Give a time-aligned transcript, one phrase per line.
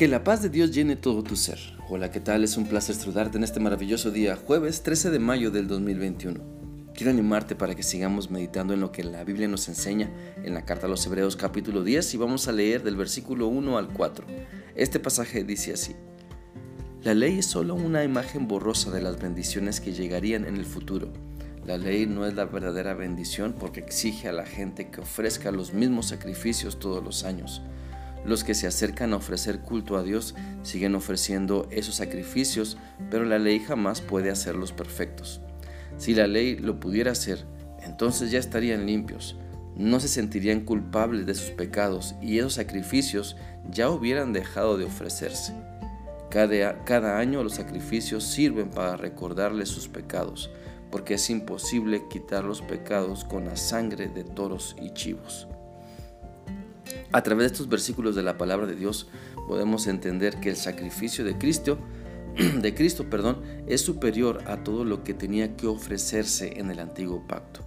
[0.00, 1.58] Que la paz de Dios llene todo tu ser.
[1.90, 2.42] Hola, ¿qué tal?
[2.42, 6.40] Es un placer saludarte en este maravilloso día, jueves 13 de mayo del 2021.
[6.94, 10.10] Quiero animarte para que sigamos meditando en lo que la Biblia nos enseña
[10.42, 13.76] en la carta a los Hebreos capítulo 10 y vamos a leer del versículo 1
[13.76, 14.26] al 4.
[14.74, 15.94] Este pasaje dice así.
[17.02, 21.12] La ley es solo una imagen borrosa de las bendiciones que llegarían en el futuro.
[21.66, 25.74] La ley no es la verdadera bendición porque exige a la gente que ofrezca los
[25.74, 27.60] mismos sacrificios todos los años.
[28.24, 32.76] Los que se acercan a ofrecer culto a Dios siguen ofreciendo esos sacrificios,
[33.10, 35.40] pero la ley jamás puede hacerlos perfectos.
[35.96, 37.44] Si la ley lo pudiera hacer,
[37.82, 39.36] entonces ya estarían limpios,
[39.76, 43.36] no se sentirían culpables de sus pecados y esos sacrificios
[43.70, 45.54] ya hubieran dejado de ofrecerse.
[46.30, 50.50] Cada, cada año los sacrificios sirven para recordarles sus pecados,
[50.90, 55.48] porque es imposible quitar los pecados con la sangre de toros y chivos.
[57.12, 59.08] A través de estos versículos de la palabra de Dios
[59.48, 61.78] podemos entender que el sacrificio de Cristo,
[62.60, 67.26] de Cristo, perdón, es superior a todo lo que tenía que ofrecerse en el antiguo
[67.26, 67.62] pacto.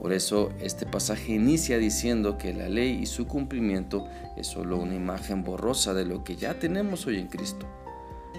[0.00, 4.94] Por eso este pasaje inicia diciendo que la ley y su cumplimiento es solo una
[4.94, 7.68] imagen borrosa de lo que ya tenemos hoy en Cristo.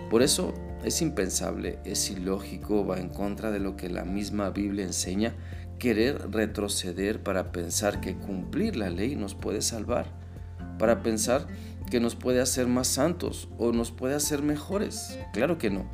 [0.10, 0.54] Por eso
[0.84, 5.36] es impensable, es ilógico, va en contra de lo que la misma Biblia enseña,
[5.80, 10.21] querer retroceder para pensar que cumplir la ley nos puede salvar
[10.82, 11.46] para pensar
[11.92, 15.16] que nos puede hacer más santos o nos puede hacer mejores.
[15.32, 15.86] Claro que no.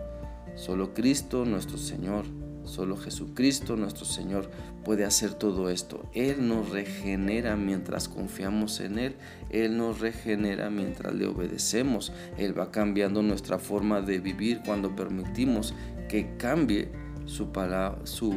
[0.55, 2.23] Solo Cristo nuestro Señor,
[2.63, 4.49] solo Jesucristo nuestro Señor
[4.85, 6.09] puede hacer todo esto.
[6.13, 9.17] Él nos regenera mientras confiamos en Él.
[9.49, 12.13] Él nos regenera mientras le obedecemos.
[12.37, 15.73] Él va cambiando nuestra forma de vivir cuando permitimos
[16.07, 16.87] que cambie
[17.25, 18.31] su palabra, su,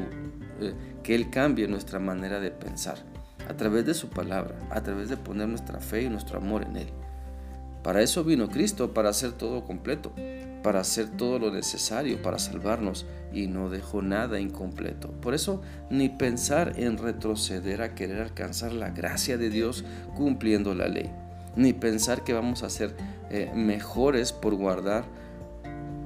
[0.60, 5.08] eh, que Él cambie nuestra manera de pensar a través de su palabra, a través
[5.08, 6.88] de poner nuestra fe y nuestro amor en Él.
[7.82, 10.12] Para eso vino Cristo, para hacer todo completo,
[10.62, 15.10] para hacer todo lo necesario para salvarnos y no dejó nada incompleto.
[15.12, 19.84] Por eso ni pensar en retroceder a querer alcanzar la gracia de Dios
[20.14, 21.10] cumpliendo la ley,
[21.56, 22.94] ni pensar que vamos a ser
[23.30, 25.04] eh, mejores por guardar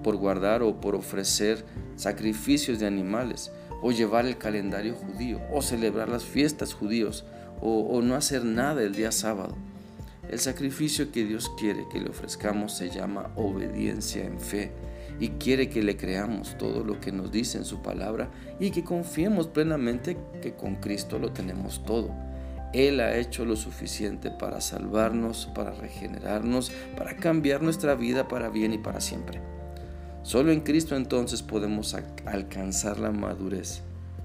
[0.04, 1.64] por guardar o por ofrecer
[1.97, 3.50] sacrificios de animales,
[3.87, 7.27] o llevar el calendario judío, o celebrar las fiestas judíos,
[7.61, 9.56] o, no hacer nada el día sábado.
[10.27, 14.72] El sacrificio que Dios quiere que le ofrezcamos se llama obediencia en fe
[15.21, 18.84] y quiere que le creamos todo lo que nos dice en su palabra y que
[18.84, 22.11] confiemos plenamente que con Cristo lo tenemos todo.
[22.72, 28.72] Él ha hecho lo suficiente para salvarnos, para regenerarnos, para cambiar nuestra vida para bien
[28.72, 29.43] y para siempre.
[30.24, 33.82] Solo en Cristo entonces podemos alcanzar la madurez.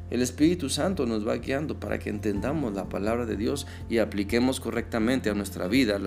[0.09, 4.61] El Espíritu Santo nos va guiando para que entendamos la palabra de Dios y apliquemos
[4.61, 5.99] correctamente a nuestra vida.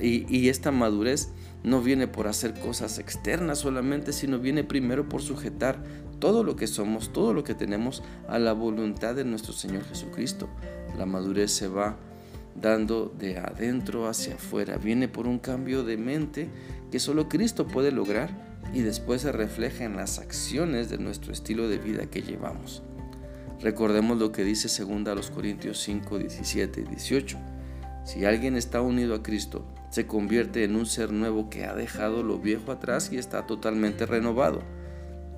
[0.00, 1.28] y, y esta madurez
[1.62, 5.84] no viene por hacer cosas externas solamente, sino viene primero por sujetar
[6.18, 10.48] todo lo que somos, todo lo que tenemos a la voluntad de nuestro Señor Jesucristo.
[10.96, 11.98] La madurez se va
[12.58, 16.48] dando de adentro hacia afuera, viene por un cambio de mente
[16.90, 21.68] que solo Cristo puede lograr y después se refleja en las acciones de nuestro estilo
[21.68, 22.82] de vida que llevamos.
[23.60, 27.38] Recordemos lo que dice 2 Corintios 5, 17 y 18.
[28.04, 32.24] Si alguien está unido a Cristo, se convierte en un ser nuevo que ha dejado
[32.24, 34.62] lo viejo atrás y está totalmente renovado.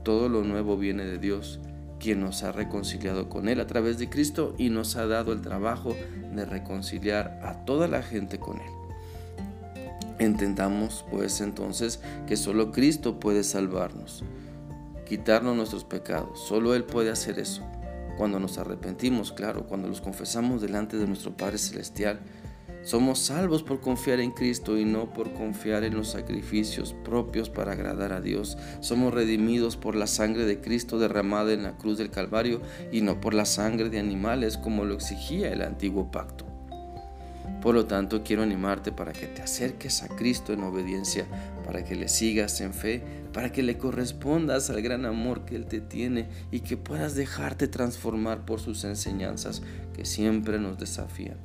[0.02, 1.60] Todo lo nuevo viene de Dios,
[2.00, 5.42] quien nos ha reconciliado con Él a través de Cristo y nos ha dado el
[5.42, 5.94] trabajo
[6.34, 8.75] de reconciliar a toda la gente con Él.
[10.18, 14.24] Entendamos pues entonces que solo Cristo puede salvarnos,
[15.06, 16.40] quitarnos nuestros pecados.
[16.40, 17.62] Solo Él puede hacer eso.
[18.16, 22.20] Cuando nos arrepentimos, claro, cuando los confesamos delante de nuestro Padre Celestial,
[22.82, 27.72] somos salvos por confiar en Cristo y no por confiar en los sacrificios propios para
[27.72, 28.56] agradar a Dios.
[28.80, 32.62] Somos redimidos por la sangre de Cristo derramada en la cruz del Calvario
[32.92, 36.55] y no por la sangre de animales como lo exigía el antiguo pacto.
[37.66, 41.26] Por lo tanto, quiero animarte para que te acerques a Cristo en obediencia,
[41.64, 43.02] para que le sigas en fe,
[43.32, 47.66] para que le correspondas al gran amor que Él te tiene y que puedas dejarte
[47.66, 49.62] transformar por sus enseñanzas
[49.94, 51.38] que siempre nos desafían.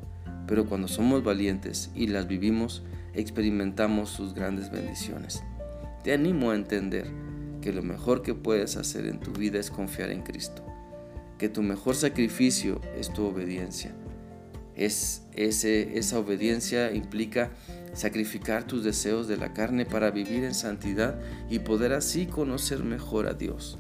[0.46, 2.84] Pero cuando somos valientes y las vivimos,
[3.16, 5.42] experimentamos sus grandes bendiciones.
[6.04, 7.08] Te animo a entender
[7.64, 10.64] que lo mejor que puedes hacer en tu vida es confiar en Cristo,
[11.40, 13.96] que tu mejor sacrificio es tu obediencia
[14.86, 17.52] es, esa obediencia implica
[17.94, 21.20] sacrificar tus deseos de la carne para vivir en santidad
[21.50, 23.80] y poder así conocer mejor a Dios.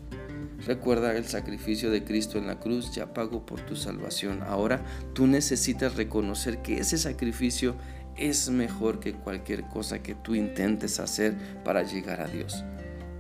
[0.66, 4.44] Recuerda el sacrificio de Cristo en la cruz ya pagó por tu salvación.
[4.44, 4.84] Ahora
[5.14, 7.76] tú necesitas reconocer que ese sacrificio
[8.16, 12.64] es mejor que cualquier cosa que tú intentes hacer para llegar a Dios.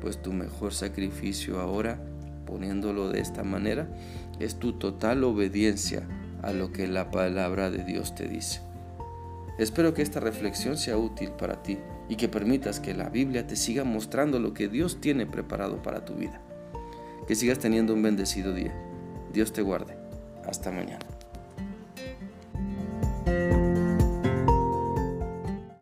[0.01, 1.99] Pues tu mejor sacrificio ahora,
[2.45, 3.87] poniéndolo de esta manera,
[4.39, 6.03] es tu total obediencia
[6.41, 8.61] a lo que la palabra de Dios te dice.
[9.57, 11.77] Espero que esta reflexión sea útil para ti
[12.09, 16.03] y que permitas que la Biblia te siga mostrando lo que Dios tiene preparado para
[16.05, 16.41] tu vida.
[17.27, 18.73] Que sigas teniendo un bendecido día.
[19.31, 19.95] Dios te guarde.
[20.45, 21.10] Hasta mañana.